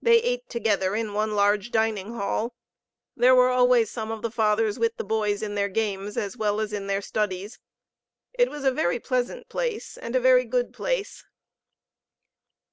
[0.00, 2.54] They ate together in one large dining hall.
[3.16, 6.60] There were always some of the Fathers with the boys in their games, as well
[6.60, 7.58] as in their studies.
[8.34, 11.24] It was a very pleasant place, and a very good place.